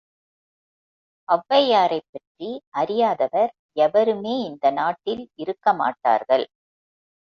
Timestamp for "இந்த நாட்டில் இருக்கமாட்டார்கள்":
4.49-6.45